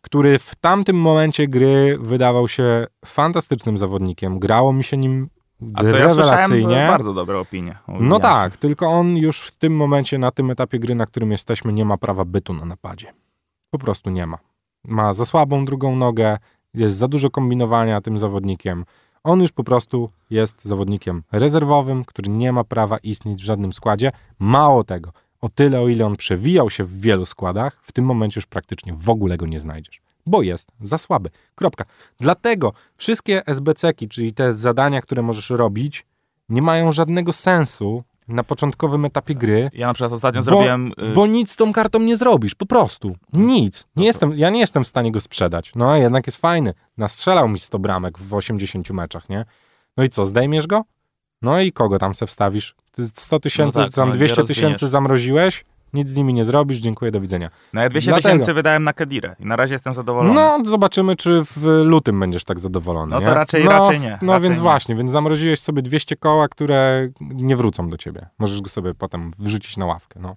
który 0.00 0.38
w 0.38 0.54
tamtym 0.54 0.96
momencie 0.96 1.48
gry 1.48 1.98
wydawał 2.00 2.48
się 2.48 2.86
fantastycznym 3.04 3.78
zawodnikiem. 3.78 4.38
Grało 4.38 4.72
mi 4.72 4.84
się 4.84 4.96
nim 4.96 5.28
A 5.74 5.80
to 5.80 5.88
ja 5.88 5.92
słyszałem 5.92 6.18
rewelacyjnie. 6.18 6.86
bardzo 6.88 7.12
dobre 7.12 7.38
opinie. 7.38 7.78
No 8.00 8.20
tak, 8.20 8.56
tylko 8.56 8.86
on 8.86 9.16
już 9.16 9.40
w 9.40 9.56
tym 9.56 9.76
momencie, 9.76 10.18
na 10.18 10.30
tym 10.30 10.50
etapie 10.50 10.78
gry, 10.78 10.94
na 10.94 11.06
którym 11.06 11.32
jesteśmy, 11.32 11.72
nie 11.72 11.84
ma 11.84 11.96
prawa 11.96 12.24
bytu 12.24 12.52
na 12.52 12.64
napadzie. 12.64 13.12
Po 13.70 13.78
prostu 13.78 14.10
nie 14.10 14.26
ma. 14.26 14.38
Ma 14.84 15.12
za 15.12 15.24
słabą 15.24 15.64
drugą 15.64 15.96
nogę, 15.96 16.38
jest 16.74 16.96
za 16.96 17.08
dużo 17.08 17.30
kombinowania 17.30 18.00
tym 18.00 18.18
zawodnikiem. 18.18 18.84
On 19.24 19.40
już 19.40 19.52
po 19.52 19.64
prostu 19.64 20.10
jest 20.30 20.64
zawodnikiem 20.64 21.22
rezerwowym, 21.32 22.04
który 22.04 22.30
nie 22.30 22.52
ma 22.52 22.64
prawa 22.64 22.98
istnieć 22.98 23.42
w 23.42 23.44
żadnym 23.44 23.72
składzie. 23.72 24.12
Mało 24.38 24.84
tego, 24.84 25.12
o 25.40 25.48
tyle, 25.48 25.80
o 25.80 25.88
ile 25.88 26.06
on 26.06 26.16
przewijał 26.16 26.70
się 26.70 26.84
w 26.84 27.00
wielu 27.00 27.26
składach, 27.26 27.78
w 27.82 27.92
tym 27.92 28.04
momencie 28.04 28.38
już 28.38 28.46
praktycznie 28.46 28.94
w 28.94 29.10
ogóle 29.10 29.36
go 29.36 29.46
nie 29.46 29.60
znajdziesz, 29.60 30.02
bo 30.26 30.42
jest 30.42 30.68
za 30.80 30.98
słaby. 30.98 31.30
Kropka. 31.54 31.84
Dlatego 32.20 32.72
wszystkie 32.96 33.46
SBC-ki, 33.46 34.08
czyli 34.08 34.32
te 34.32 34.52
zadania, 34.52 35.00
które 35.00 35.22
możesz 35.22 35.50
robić, 35.50 36.06
nie 36.48 36.62
mają 36.62 36.92
żadnego 36.92 37.32
sensu 37.32 38.04
na 38.28 38.44
początkowym 38.44 39.04
etapie 39.04 39.34
gry, 39.34 39.70
Ja 39.74 39.86
na 39.86 39.94
przykład 39.94 40.12
ostatnio 40.12 40.40
Bo- 40.40 40.44
zrobiłem... 40.44 40.92
y, 41.10 41.12
bo 41.12 41.26
nic 41.26 41.50
z 41.50 41.56
tą 41.56 41.72
kartą 41.72 41.98
nie 41.98 42.16
zrobisz, 42.16 42.54
po 42.54 42.66
prostu. 42.66 43.16
Nic. 43.32 43.86
Nie 43.96 44.06
jestem, 44.06 44.32
ja 44.36 44.50
nie 44.50 44.60
jestem 44.60 44.84
w 44.84 44.88
stanie 44.88 45.12
go 45.12 45.20
sprzedać. 45.20 45.72
No 45.74 45.92
a 45.92 45.98
jednak 45.98 46.26
jest 46.26 46.38
fajny. 46.38 46.74
Nastrzelał 46.96 47.48
mi 47.48 47.58
100 47.58 47.78
bramek 47.78 48.18
w 48.18 48.34
80 48.34 48.90
meczach, 48.90 49.28
nie? 49.28 49.44
No 49.96 50.04
i 50.04 50.08
co, 50.08 50.26
zdejmiesz 50.26 50.66
go? 50.66 50.82
No 51.42 51.60
i 51.60 51.72
kogo 51.72 51.98
tam 51.98 52.14
se 52.14 52.26
wstawisz? 52.26 52.74
Ty 52.92 53.08
100 53.08 53.40
tysięcy, 53.40 53.72
tak, 53.72 53.92
tam 53.92 54.08
no, 54.08 54.14
nie 54.14 54.18
200 54.18 54.36
rozwiniesz. 54.36 54.58
tysięcy 54.60 54.88
zamroziłeś, 54.88 55.64
nic 55.94 56.08
z 56.08 56.16
nimi 56.16 56.34
nie 56.34 56.44
zrobisz, 56.44 56.78
dziękuję, 56.78 57.10
do 57.10 57.20
widzenia. 57.20 57.50
No 57.72 57.82
ja 57.82 57.88
200 57.88 58.10
Dlatego. 58.10 58.28
tysięcy 58.28 58.54
wydałem 58.54 58.84
na 58.84 58.92
Kedirę 58.92 59.36
i 59.40 59.46
na 59.46 59.56
razie 59.56 59.74
jestem 59.74 59.94
zadowolony. 59.94 60.34
No, 60.34 60.58
zobaczymy, 60.64 61.16
czy 61.16 61.42
w 61.56 61.82
lutym 61.84 62.20
będziesz 62.20 62.44
tak 62.44 62.60
zadowolony. 62.60 63.10
No 63.10 63.20
to 63.20 63.26
nie? 63.28 63.34
raczej- 63.34 63.64
no, 63.64 63.70
raczej 63.70 64.00
nie, 64.00 64.18
No 64.22 64.32
raczej 64.32 64.42
więc 64.48 64.56
nie. 64.58 64.62
właśnie, 64.62 64.94
więc 64.94 65.10
zamroziłeś 65.10 65.60
sobie 65.60 65.82
200 65.82 66.16
koła, 66.16 66.48
które 66.48 67.08
nie 67.20 67.56
wrócą 67.56 67.88
do 67.88 67.96
ciebie. 67.96 68.26
Możesz 68.38 68.60
go 68.60 68.70
sobie 68.70 68.94
potem 68.94 69.32
wrzucić 69.38 69.76
na 69.76 69.86
ławkę. 69.86 70.20
No. 70.22 70.36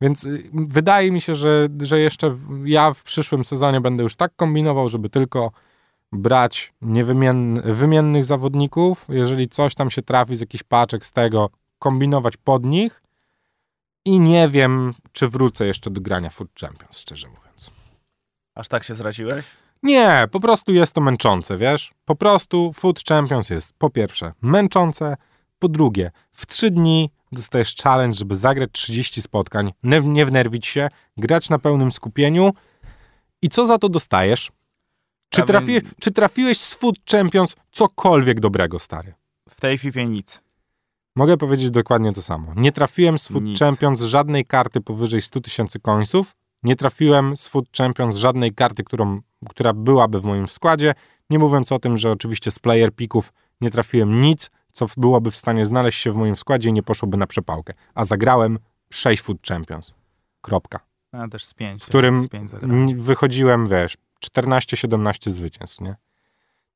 Więc 0.00 0.24
y, 0.24 0.50
wydaje 0.52 1.12
mi 1.12 1.20
się, 1.20 1.34
że, 1.34 1.68
że 1.80 2.00
jeszcze 2.00 2.36
ja 2.64 2.92
w 2.92 3.02
przyszłym 3.02 3.44
sezonie 3.44 3.80
będę 3.80 4.02
już 4.02 4.16
tak 4.16 4.32
kombinował, 4.36 4.88
żeby 4.88 5.08
tylko 5.10 5.50
brać 6.12 6.72
niewymienn- 6.82 7.72
wymiennych 7.72 8.24
zawodników. 8.24 9.04
Jeżeli 9.08 9.48
coś 9.48 9.74
tam 9.74 9.90
się 9.90 10.02
trafi 10.02 10.36
z 10.36 10.40
jakichś 10.40 10.64
paczek 10.64 11.06
z 11.06 11.12
tego, 11.12 11.50
kombinować 11.78 12.36
pod 12.36 12.64
nich. 12.64 13.02
I 14.06 14.20
nie 14.20 14.48
wiem, 14.48 14.94
czy 15.12 15.28
wrócę 15.28 15.66
jeszcze 15.66 15.90
do 15.90 16.00
grania 16.00 16.30
Food 16.30 16.50
Champions, 16.60 16.98
szczerze 16.98 17.28
mówiąc. 17.28 17.70
Aż 18.54 18.68
tak 18.68 18.84
się 18.84 18.94
zraziłeś? 18.94 19.44
Nie, 19.82 20.28
po 20.30 20.40
prostu 20.40 20.72
jest 20.72 20.92
to 20.92 21.00
męczące, 21.00 21.58
wiesz? 21.58 21.92
Po 22.04 22.16
prostu 22.16 22.72
Food 22.72 23.04
Champions 23.08 23.50
jest 23.50 23.72
po 23.78 23.90
pierwsze 23.90 24.32
męczące, 24.42 25.16
po 25.58 25.68
drugie 25.68 26.10
w 26.32 26.46
trzy 26.46 26.70
dni 26.70 27.10
dostajesz 27.32 27.76
challenge, 27.82 28.18
żeby 28.18 28.36
zagrać 28.36 28.70
30 28.72 29.22
spotkań, 29.22 29.72
nie, 29.82 30.00
nie 30.00 30.26
wnerwić 30.26 30.66
się, 30.66 30.88
grać 31.16 31.50
na 31.50 31.58
pełnym 31.58 31.92
skupieniu 31.92 32.52
i 33.42 33.48
co 33.48 33.66
za 33.66 33.78
to 33.78 33.88
dostajesz? 33.88 34.52
Czy, 35.28 35.42
trafi, 35.42 35.80
czy 36.00 36.10
trafiłeś 36.10 36.58
z 36.58 36.74
Food 36.74 36.96
Champions 37.10 37.56
cokolwiek 37.72 38.40
dobrego, 38.40 38.78
stary? 38.78 39.14
W 39.48 39.60
tej 39.60 39.78
FIFA 39.78 40.02
nic. 40.02 40.45
Mogę 41.16 41.36
powiedzieć 41.36 41.70
dokładnie 41.70 42.12
to 42.12 42.22
samo. 42.22 42.52
Nie 42.56 42.72
trafiłem 42.72 43.18
z 43.18 43.28
Food 43.28 43.44
Nic. 43.44 43.58
Champions 43.58 44.00
żadnej 44.00 44.44
karty 44.44 44.80
powyżej 44.80 45.22
100 45.22 45.40
tysięcy 45.40 45.80
końców. 45.80 46.36
Nie 46.62 46.76
trafiłem 46.76 47.36
z 47.36 47.48
Food 47.48 47.66
Champions 47.78 48.16
żadnej 48.16 48.54
karty, 48.54 48.84
którą, 48.84 49.20
która 49.48 49.72
byłaby 49.72 50.20
w 50.20 50.24
moim 50.24 50.48
składzie. 50.48 50.94
Nie 51.30 51.38
mówiąc 51.38 51.72
o 51.72 51.78
tym, 51.78 51.96
że 51.96 52.10
oczywiście 52.10 52.50
z 52.50 52.58
player 52.58 52.92
picków 52.94 53.32
nie 53.60 53.70
trafiłem 53.70 54.20
nic, 54.20 54.50
co 54.72 54.86
byłoby 54.96 55.30
w 55.30 55.36
stanie 55.36 55.66
znaleźć 55.66 56.00
się 56.00 56.12
w 56.12 56.16
moim 56.16 56.36
składzie 56.36 56.68
i 56.68 56.72
nie 56.72 56.82
poszłoby 56.82 57.16
na 57.16 57.26
przepałkę. 57.26 57.74
A 57.94 58.04
zagrałem 58.04 58.58
6 58.90 59.22
Food 59.22 59.38
Champions. 59.48 59.94
Kropka. 60.40 60.80
Ja 61.12 61.28
też 61.28 61.44
z 61.44 61.54
5. 61.54 61.82
W 61.82 61.86
którym 61.86 62.22
z 62.22 62.28
pięć 62.28 62.50
zagrałem. 62.50 62.88
N- 62.88 63.02
wychodziłem, 63.02 63.68
wiesz, 63.68 63.96
14-17 64.24 65.30
zwycięstw, 65.30 65.80
nie? 65.80 65.96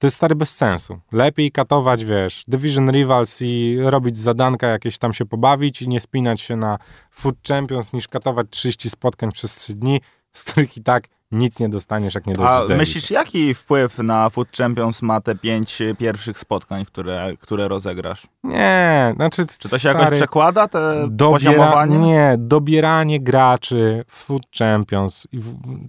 To 0.00 0.06
jest 0.06 0.16
stary 0.16 0.34
bez 0.34 0.56
sensu. 0.56 1.00
Lepiej 1.12 1.52
katować, 1.52 2.04
wiesz, 2.04 2.44
Division 2.48 2.90
Rivals 2.90 3.38
i 3.42 3.78
robić 3.80 4.18
zadanka, 4.18 4.66
jakieś 4.66 4.98
tam 4.98 5.12
się 5.12 5.26
pobawić 5.26 5.82
i 5.82 5.88
nie 5.88 6.00
spinać 6.00 6.40
się 6.40 6.56
na 6.56 6.78
Food 7.10 7.36
Champions, 7.48 7.92
niż 7.92 8.08
katować 8.08 8.46
30 8.50 8.90
spotkań 8.90 9.32
przez 9.32 9.54
3 9.54 9.74
dni, 9.74 10.00
z 10.32 10.44
których 10.44 10.76
i 10.76 10.82
tak 10.82 11.08
nic 11.32 11.60
nie 11.60 11.68
dostaniesz, 11.68 12.14
jak 12.14 12.26
nie 12.26 12.34
A 12.34 12.36
dojdziesz 12.36 12.68
do 12.68 12.76
myślisz, 12.76 13.10
jaki 13.10 13.54
wpływ 13.54 13.98
na 13.98 14.30
Food 14.30 14.56
Champions 14.56 15.02
ma 15.02 15.20
te 15.20 15.34
pięć 15.34 15.80
y, 15.80 15.94
pierwszych 15.94 16.38
spotkań, 16.38 16.84
które, 16.84 17.32
które 17.40 17.68
rozegrasz? 17.68 18.26
Nie, 18.44 19.12
znaczy... 19.16 19.46
Czy 19.58 19.68
to 19.68 19.78
się 19.78 19.88
jakoś 19.88 20.10
przekłada, 20.18 20.68
te 20.68 21.08
Dobiera, 21.10 21.32
poziomowanie? 21.32 21.98
nie, 21.98 22.34
dobieranie 22.38 23.20
graczy 23.20 24.04
w 24.08 24.12
Food 24.12 24.42
Champions. 24.58 25.26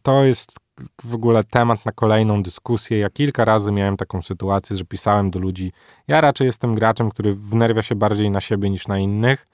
To 0.04 0.24
jest 0.24 0.61
w 1.04 1.16
ogóle 1.16 1.44
temat 1.44 1.86
na 1.86 1.92
kolejną 1.92 2.44
dyskusję. 2.44 3.00
Ja 3.00 3.10
kilka 3.10 3.46
razy 3.46 3.72
miałem 3.72 3.98
taką 3.98 4.22
sytuację, 4.22 4.78
że 4.78 4.86
pisałem 4.86 5.32
do 5.32 5.40
ludzi. 5.40 5.72
Ja 6.08 6.22
raczej 6.22 6.46
jestem 6.46 6.76
graczem, 6.76 7.10
który 7.10 7.34
wnerwia 7.36 7.82
się 7.82 7.96
bardziej 7.96 8.32
na 8.32 8.42
siebie 8.42 8.70
niż 8.70 8.88
na 8.88 9.00
innych. 9.00 9.48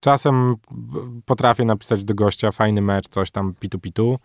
Czasem 0.00 0.54
potrafię 1.24 1.64
napisać 1.64 2.04
do 2.04 2.14
gościa 2.14 2.52
fajny 2.52 2.80
mecz, 2.80 3.08
coś 3.08 3.30
tam 3.30 3.54
pitu 3.60 3.78
pitu. 3.78 4.18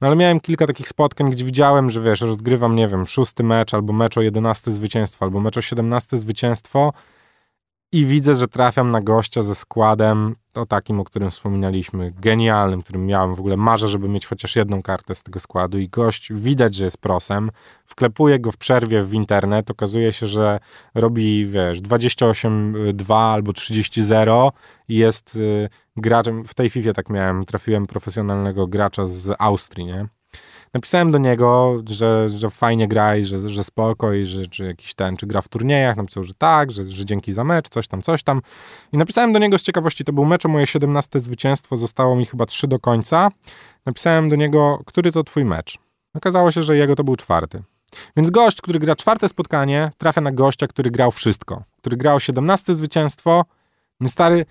No 0.00 0.06
ale 0.06 0.16
miałem 0.16 0.40
kilka 0.40 0.66
takich 0.66 0.88
spotkań, 0.88 1.30
gdzie 1.30 1.44
widziałem, 1.44 1.90
że 1.90 2.00
wiesz, 2.00 2.20
rozgrywam, 2.20 2.74
nie 2.74 2.88
wiem, 2.88 3.06
szósty 3.06 3.44
mecz, 3.44 3.74
albo 3.74 3.92
mecz 3.92 4.18
o 4.18 4.22
11 4.22 4.72
zwycięstwo, 4.72 5.24
albo 5.24 5.40
mecz 5.40 5.56
o 5.56 5.60
17 5.60 6.18
zwycięstwo 6.18 6.92
i 7.92 8.06
widzę, 8.06 8.34
że 8.34 8.48
trafiam 8.48 8.90
na 8.90 9.00
gościa 9.00 9.42
ze 9.42 9.54
składem, 9.54 10.36
o 10.58 10.66
takim, 10.66 11.00
o 11.00 11.04
którym 11.04 11.30
wspominaliśmy, 11.30 12.12
genialnym, 12.20 12.82
którym 12.82 13.06
miałem 13.06 13.34
w 13.34 13.40
ogóle 13.40 13.56
marzę, 13.56 13.88
żeby 13.88 14.08
mieć 14.08 14.26
chociaż 14.26 14.56
jedną 14.56 14.82
kartę 14.82 15.14
z 15.14 15.22
tego 15.22 15.40
składu. 15.40 15.78
I 15.78 15.88
gość 15.88 16.32
widać, 16.32 16.74
że 16.74 16.84
jest 16.84 16.98
prosem, 16.98 17.50
wklepuję 17.84 18.38
go 18.38 18.52
w 18.52 18.56
przerwie 18.56 19.02
w 19.02 19.14
internet, 19.14 19.70
okazuje 19.70 20.12
się, 20.12 20.26
że 20.26 20.60
robi, 20.94 21.46
wiesz, 21.46 21.80
28-2 21.82 23.14
albo 23.14 23.52
30-0 23.52 24.50
i 24.88 24.96
jest 24.96 25.36
y, 25.36 25.68
graczem, 25.96 26.44
w 26.44 26.54
tej 26.54 26.70
FIFA 26.70 26.92
tak 26.92 27.10
miałem, 27.10 27.44
trafiłem 27.44 27.86
profesjonalnego 27.86 28.66
gracza 28.66 29.06
z 29.06 29.36
Austrii, 29.38 29.86
nie? 29.86 30.06
Napisałem 30.74 31.10
do 31.10 31.18
niego, 31.18 31.82
że, 31.88 32.28
że 32.28 32.50
fajnie 32.50 32.88
gra 32.88 33.16
i 33.16 33.24
że, 33.24 33.50
że 33.50 33.64
spoko 33.64 34.12
i 34.12 34.24
że 34.24 34.46
czy 34.46 34.64
jakiś 34.64 34.94
ten, 34.94 35.16
czy 35.16 35.26
gra 35.26 35.42
w 35.42 35.48
turniejach. 35.48 35.96
Napisał, 35.96 36.24
że 36.24 36.34
tak, 36.34 36.70
że, 36.70 36.90
że 36.90 37.04
dzięki 37.04 37.32
za 37.32 37.44
mecz, 37.44 37.68
coś 37.68 37.88
tam, 37.88 38.02
coś 38.02 38.22
tam. 38.22 38.42
I 38.92 38.98
napisałem 38.98 39.32
do 39.32 39.38
niego 39.38 39.58
z 39.58 39.62
ciekawości, 39.62 40.04
to 40.04 40.12
był 40.12 40.24
mecz 40.24 40.46
o 40.46 40.48
moje 40.48 40.66
17 40.66 41.20
zwycięstwo, 41.20 41.76
zostało 41.76 42.16
mi 42.16 42.26
chyba 42.26 42.46
3 42.46 42.68
do 42.68 42.78
końca. 42.78 43.28
Napisałem 43.86 44.28
do 44.28 44.36
niego, 44.36 44.80
który 44.86 45.12
to 45.12 45.24
twój 45.24 45.44
mecz. 45.44 45.78
Okazało 46.14 46.50
się, 46.50 46.62
że 46.62 46.76
jego 46.76 46.94
to 46.96 47.04
był 47.04 47.16
czwarty. 47.16 47.62
Więc 48.16 48.30
gość, 48.30 48.60
który 48.60 48.78
gra 48.78 48.96
czwarte 48.96 49.28
spotkanie, 49.28 49.90
trafia 49.98 50.20
na 50.20 50.32
gościa, 50.32 50.66
który 50.66 50.90
grał 50.90 51.10
wszystko. 51.10 51.62
Który 51.78 51.96
grał 51.96 52.20
17 52.20 52.74
zwycięstwo. 52.74 53.44
No 54.00 54.08
stary, 54.08 54.46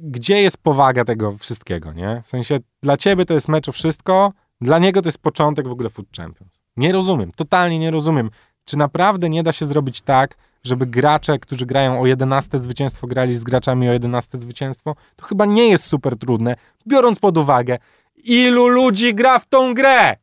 gdzie 0.00 0.42
jest 0.42 0.58
powaga 0.58 1.04
tego 1.04 1.36
wszystkiego, 1.36 1.92
nie? 1.92 2.22
W 2.24 2.28
sensie, 2.28 2.58
dla 2.82 2.96
ciebie 2.96 3.26
to 3.26 3.34
jest 3.34 3.48
mecz 3.48 3.68
o 3.68 3.72
wszystko, 3.72 4.32
dla 4.60 4.78
niego 4.78 5.02
to 5.02 5.08
jest 5.08 5.22
początek 5.22 5.68
w 5.68 5.70
ogóle 5.70 5.90
Food 5.90 6.06
Champions. 6.16 6.60
Nie 6.76 6.92
rozumiem, 6.92 7.32
totalnie 7.32 7.78
nie 7.78 7.90
rozumiem. 7.90 8.30
Czy 8.64 8.76
naprawdę 8.76 9.28
nie 9.28 9.42
da 9.42 9.52
się 9.52 9.66
zrobić 9.66 10.02
tak, 10.02 10.36
żeby 10.64 10.86
gracze, 10.86 11.38
którzy 11.38 11.66
grają 11.66 12.00
o 12.00 12.06
11 12.06 12.58
zwycięstwo, 12.58 13.06
grali 13.06 13.34
z 13.34 13.44
graczami 13.44 13.88
o 13.88 13.92
11 13.92 14.38
zwycięstwo? 14.38 14.94
To 15.16 15.26
chyba 15.26 15.46
nie 15.46 15.68
jest 15.68 15.84
super 15.84 16.18
trudne, 16.18 16.56
biorąc 16.86 17.18
pod 17.18 17.38
uwagę, 17.38 17.78
ilu 18.24 18.68
ludzi 18.68 19.14
gra 19.14 19.38
w 19.38 19.46
tą 19.46 19.74
grę! 19.74 20.16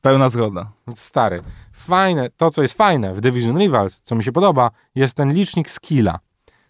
Pełna 0.00 0.28
zgoda. 0.28 0.72
Stary, 0.94 1.40
fajne, 1.72 2.30
to 2.36 2.50
co 2.50 2.62
jest 2.62 2.74
fajne 2.74 3.14
w 3.14 3.20
Division 3.20 3.58
Rivals, 3.58 4.02
co 4.02 4.14
mi 4.14 4.24
się 4.24 4.32
podoba, 4.32 4.70
jest 4.94 5.14
ten 5.14 5.32
licznik 5.32 5.70
skilla. 5.70 6.18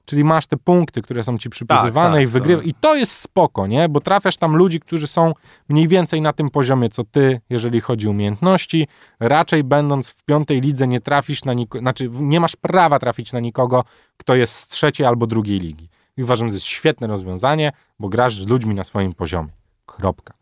Czyli 0.05 0.25
masz 0.25 0.47
te 0.47 0.57
punkty, 0.57 1.03
które 1.03 1.25
są 1.25 1.39
ci 1.39 1.51
przypisywane 1.51 2.15
tak, 2.17 2.23
i 2.23 2.27
wygrywa. 2.27 2.63
to- 2.63 2.69
I 2.69 2.75
to 2.75 2.95
jest 2.95 3.13
spoko, 3.13 3.67
nie? 3.67 3.89
Bo 3.89 4.01
trafiasz 4.01 4.37
tam 4.37 4.57
ludzi, 4.57 4.81
którzy 4.81 5.07
są 5.07 5.33
mniej 5.69 5.89
więcej 5.89 6.21
na 6.21 6.33
tym 6.33 6.51
poziomie, 6.51 6.89
co 6.89 7.05
ty, 7.05 7.41
jeżeli 7.51 7.81
chodzi 7.81 8.07
o 8.09 8.11
umiejętności. 8.11 8.89
Raczej 9.21 9.65
będąc 9.65 10.09
w 10.09 10.25
piątej 10.25 10.61
lidze 10.61 10.87
nie 10.87 11.01
trafisz 11.01 11.45
na 11.45 11.55
nikogo, 11.55 11.81
znaczy 11.83 12.11
nie 12.13 12.41
masz 12.41 12.57
prawa 12.57 12.99
trafić 12.99 13.33
na 13.33 13.41
nikogo, 13.41 13.85
kto 14.17 14.35
jest 14.35 14.55
z 14.55 14.69
trzeciej 14.69 15.07
albo 15.07 15.27
drugiej 15.27 15.59
ligi. 15.61 15.89
I 16.17 16.23
uważam, 16.23 16.49
że 16.49 16.53
to 16.53 16.57
jest 16.57 16.67
świetne 16.67 17.07
rozwiązanie, 17.07 17.73
bo 17.99 18.09
grasz 18.09 18.37
z 18.37 18.47
ludźmi 18.47 18.75
na 18.75 18.85
swoim 18.85 19.15
poziomie. 19.15 19.51
Kropka. 19.87 20.35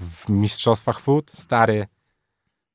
W 0.00 0.28
mistrzostwach 0.28 1.00
food, 1.00 1.30
stary, 1.30 1.86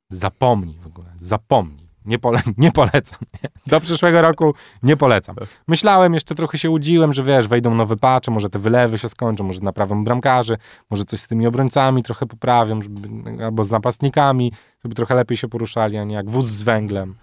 zapomnij 0.09 0.75
w 0.79 0.87
ogóle, 0.87 1.07
zapomnij. 1.17 1.84
Nie, 2.05 2.19
pole, 2.19 2.41
nie 2.57 2.71
polecam. 2.71 3.19
Do 3.67 3.81
przyszłego 3.81 4.21
roku 4.21 4.53
nie 4.83 4.97
polecam. 4.97 5.35
Myślałem, 5.67 6.13
jeszcze 6.13 6.35
trochę 6.35 6.57
się 6.57 6.69
łudziłem, 6.69 7.13
że 7.13 7.23
wiesz, 7.23 7.47
wejdą 7.47 7.75
nowe 7.75 7.97
pacze, 7.97 8.31
może 8.31 8.49
te 8.49 8.59
wylewy 8.59 8.97
się 8.97 9.09
skończą, 9.09 9.43
może 9.43 9.61
naprawią 9.61 10.03
bramkarzy, 10.03 10.57
może 10.89 11.05
coś 11.05 11.19
z 11.19 11.27
tymi 11.27 11.47
obrońcami 11.47 12.03
trochę 12.03 12.25
poprawią, 12.25 12.81
żeby, 12.81 13.09
albo 13.43 13.63
z 13.63 13.71
napastnikami, 13.71 14.51
żeby 14.83 14.95
trochę 14.95 15.15
lepiej 15.15 15.37
się 15.37 15.47
poruszali, 15.47 15.97
a 15.97 16.03
nie 16.03 16.15
jak 16.15 16.29
wóz 16.29 16.45
z 16.45 16.61
węglem. 16.61 17.15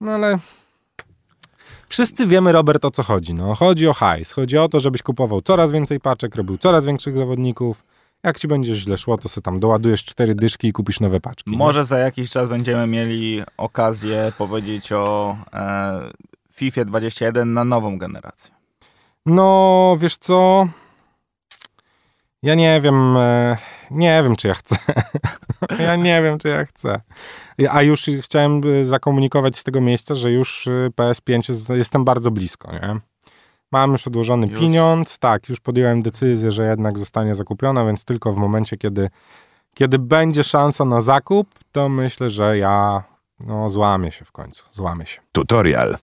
No 0.00 0.12
ale 0.12 0.38
Wszyscy 1.88 2.26
wiemy, 2.26 2.52
Robert, 2.52 2.84
o 2.84 2.90
co 2.90 3.02
chodzi. 3.02 3.34
No, 3.34 3.54
chodzi 3.54 3.88
o 3.88 3.92
hajs. 3.92 4.32
Chodzi 4.32 4.58
o 4.58 4.68
to, 4.68 4.80
żebyś 4.80 5.02
kupował 5.02 5.42
coraz 5.42 5.72
więcej 5.72 6.00
paczek, 6.00 6.34
robił 6.34 6.58
coraz 6.58 6.86
większych 6.86 7.16
zawodników. 7.16 7.84
Jak 8.22 8.38
ci 8.38 8.48
będzie 8.48 8.74
źle 8.74 8.98
szło, 8.98 9.18
to 9.18 9.28
sobie 9.28 9.42
tam 9.42 9.60
doładujesz 9.60 10.04
cztery 10.04 10.34
dyszki 10.34 10.68
i 10.68 10.72
kupisz 10.72 11.00
nowe 11.00 11.20
paczki. 11.20 11.50
nie? 11.50 11.56
Może 11.58 11.84
za 11.84 11.98
jakiś 11.98 12.30
czas 12.30 12.48
będziemy 12.48 12.86
mieli 12.86 13.42
okazję 13.56 14.32
powiedzieć 14.38 14.92
o 14.92 15.36
e, 15.52 16.10
FIFA 16.52 16.84
21 16.84 17.52
na 17.54 17.64
nową 17.64 17.98
generację. 17.98 18.50
No, 19.26 19.96
wiesz 20.00 20.16
co? 20.16 20.68
Ja 22.42 22.54
nie 22.54 22.80
wiem, 22.80 23.16
e, 23.16 23.56
nie 23.90 24.22
wiem, 24.22 24.36
czy 24.36 24.48
ja 24.48 24.54
chcę. 24.54 24.76
ja 25.86 25.96
nie 25.96 26.22
wiem, 26.22 26.38
czy 26.38 26.48
ja 26.48 26.64
chcę. 26.64 27.00
A 27.70 27.82
już 27.82 28.06
chciałem 28.22 28.60
e, 28.80 28.84
zakomunikować 28.84 29.58
z 29.58 29.64
tego 29.64 29.80
miejsca, 29.80 30.14
że 30.14 30.32
już 30.32 30.66
e, 30.66 30.70
PS5 30.96 31.48
jest, 31.48 31.68
jestem 31.68 32.04
bardzo 32.04 32.30
blisko, 32.30 32.72
nie? 32.72 33.00
Mam 33.72 33.92
już 33.92 34.06
odłożony 34.06 34.46
Już? 34.46 34.60
pieniądz, 34.60 35.18
tak, 35.18 35.48
już 35.48 35.60
podjąłem 35.60 36.02
decyzję, 36.02 36.50
że 36.50 36.66
jednak 36.66 36.98
zostanie 36.98 37.34
zakupiona, 37.34 37.84
więc 37.84 38.04
tylko 38.04 38.32
w 38.32 38.36
momencie, 38.36 38.76
kiedy, 38.76 39.10
kiedy 39.74 39.98
będzie 39.98 40.44
szansa 40.44 40.84
na 40.84 41.00
zakup, 41.00 41.48
to 41.72 41.88
myślę, 41.88 42.30
że 42.30 42.58
ja 42.58 43.02
no, 43.40 43.68
złamię 43.68 44.12
się 44.12 44.24
w 44.24 44.32
końcu, 44.32 44.64
złamię 44.72 45.06
się. 45.06 45.20
Tutorial. 45.32 45.96